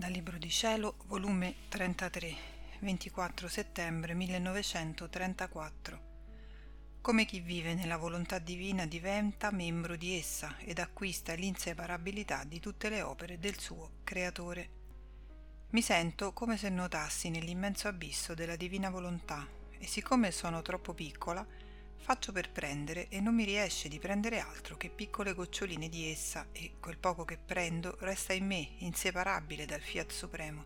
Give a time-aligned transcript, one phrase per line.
[0.00, 2.34] Dal Libro di Cielo, volume 33,
[2.80, 6.00] 24 settembre 1934.
[7.02, 12.88] Come chi vive nella volontà divina diventa membro di essa ed acquista l'inseparabilità di tutte
[12.88, 14.70] le opere del suo Creatore.
[15.72, 19.46] Mi sento come se nuotassi nell'immenso abisso della divina volontà
[19.78, 21.46] e siccome sono troppo piccola,
[22.00, 26.46] faccio per prendere e non mi riesce di prendere altro che piccole goccioline di essa
[26.50, 30.64] e quel poco che prendo resta in me inseparabile dal fiat supremo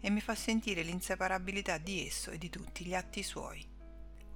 [0.00, 3.66] e mi fa sentire l'inseparabilità di esso e di tutti gli atti suoi.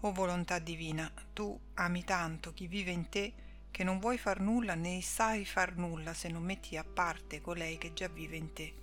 [0.00, 3.34] O volontà divina, tu ami tanto chi vive in te
[3.70, 7.76] che non vuoi far nulla né sai far nulla se non metti a parte colei
[7.76, 8.74] che già vive in te.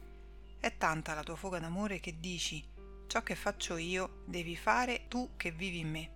[0.59, 2.63] È tanta la tua foga d'amore che dici
[3.07, 6.14] ciò che faccio io devi fare tu che vivi in me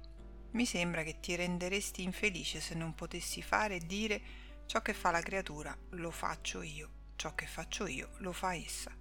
[0.51, 4.21] mi sembra che ti renderesti infelice se non potessi fare e dire
[4.65, 8.91] ciò che fa la creatura lo faccio io, ciò che faccio io lo fa essa.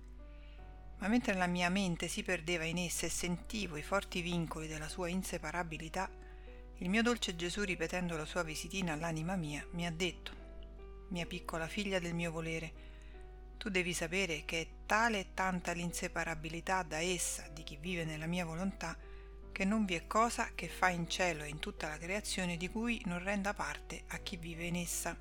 [0.98, 4.88] Ma mentre la mia mente si perdeva in essa e sentivo i forti vincoli della
[4.88, 6.10] sua inseparabilità,
[6.78, 10.32] il mio dolce Gesù, ripetendo la sua visitina all'anima mia, mi ha detto,
[11.08, 12.86] mia piccola figlia del mio volere,
[13.58, 18.26] tu devi sapere che è tale e tanta l'inseparabilità da essa di chi vive nella
[18.26, 18.96] mia volontà,
[19.58, 22.68] che non vi è cosa che fa in cielo e in tutta la creazione di
[22.68, 25.16] cui non renda parte a chi vive in essa.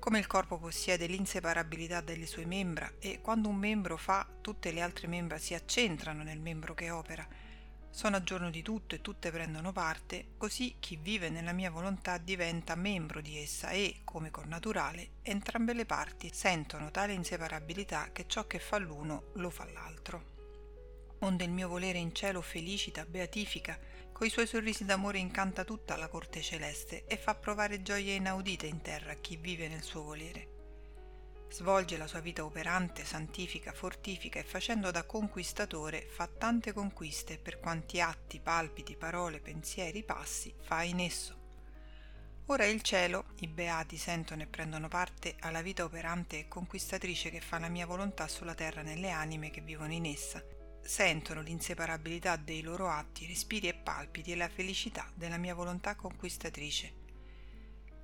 [0.00, 4.80] Come il corpo possiede l'inseparabilità delle sue membra e quando un membro fa, tutte le
[4.80, 7.24] altre membra si accentrano nel membro che opera,
[7.90, 12.18] sono a giorno di tutto e tutte prendono parte, così chi vive nella mia volontà
[12.18, 18.48] diventa membro di essa e, come connaturale, entrambe le parti sentono tale inseparabilità che ciò
[18.48, 20.34] che fa l'uno lo fa l'altro
[21.20, 23.78] onde il mio volere in cielo felicita, beatifica,
[24.12, 28.80] coi suoi sorrisi d'amore incanta tutta la corte celeste e fa provare gioie inaudite in
[28.80, 30.54] terra a chi vive nel suo volere.
[31.50, 37.60] Svolge la sua vita operante, santifica, fortifica e facendo da conquistatore fa tante conquiste per
[37.60, 41.44] quanti atti, palpiti, parole, pensieri, passi fa in esso.
[42.46, 47.40] Ora il cielo, i beati sentono e prendono parte alla vita operante e conquistatrice che
[47.40, 50.55] fa la mia volontà sulla terra nelle anime che vivono in essa
[50.86, 57.04] sentono l'inseparabilità dei loro atti, respiri e palpiti e la felicità della mia volontà conquistatrice.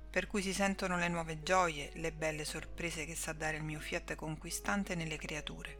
[0.09, 3.79] Per cui si sentono le nuove gioie, le belle sorprese che sa dare il mio
[3.79, 5.77] fiat conquistante nelle creature.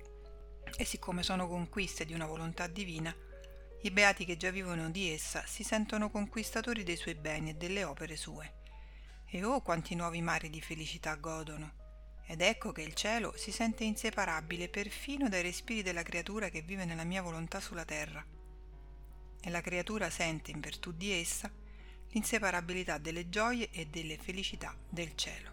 [0.76, 3.16] E siccome sono conquiste di una volontà divina,
[3.82, 7.84] i beati che già vivono di essa si sentono conquistatori dei suoi beni e delle
[7.84, 8.62] opere sue.
[9.26, 11.93] E oh quanti nuovi mari di felicità godono!
[12.26, 16.86] Ed ecco che il cielo si sente inseparabile perfino dai respiri della creatura che vive
[16.86, 18.26] nella mia volontà sulla terra.
[19.42, 21.52] E la creatura sente in virtù di essa
[22.12, 25.52] l'inseparabilità delle gioie e delle felicità del cielo.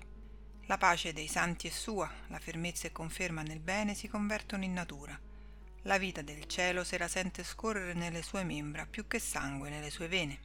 [0.66, 4.72] La pace dei santi è sua, la fermezza e conferma nel bene si convertono in
[4.72, 5.18] natura.
[5.84, 9.90] La vita del cielo se la sente scorrere nelle sue membra più che sangue nelle
[9.90, 10.38] sue vene.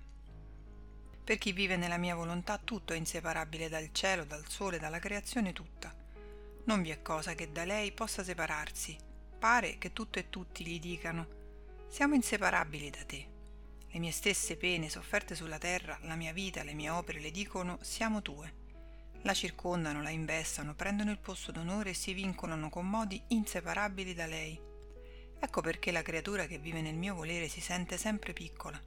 [1.23, 5.53] Per chi vive nella mia volontà tutto è inseparabile dal cielo, dal sole, dalla creazione
[5.53, 6.03] tutta
[6.65, 8.97] non vi è cosa che da lei possa separarsi.
[9.37, 11.27] Pare che tutto e tutti gli dicano
[11.87, 13.27] siamo inseparabili da te.
[13.87, 17.77] Le mie stesse pene sofferte sulla terra, la mia vita, le mie opere le dicono
[17.81, 18.63] siamo tue.
[19.21, 24.25] La circondano, la investano, prendono il posto d'onore e si vincolano con modi inseparabili da
[24.25, 24.59] lei.
[25.39, 28.81] Ecco perché la creatura che vive nel mio volere si sente sempre piccola,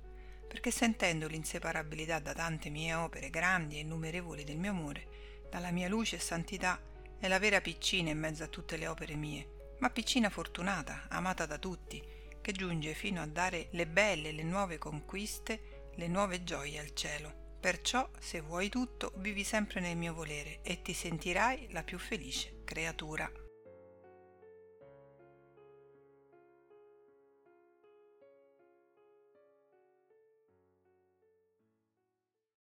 [0.49, 5.89] perché sentendo l'inseparabilità da tante mie opere grandi e innumerevoli del mio amore, dalla mia
[5.89, 6.81] luce e santità,
[7.19, 11.47] è la vera piccina in mezzo a tutte le opere mie, ma piccina fortunata, amata
[11.47, 12.03] da tutti,
[12.41, 17.57] che giunge fino a dare le belle, le nuove conquiste, le nuove gioie al cielo.
[17.61, 22.63] Perciò, se vuoi tutto, vivi sempre nel mio volere e ti sentirai la più felice
[22.65, 23.31] creatura.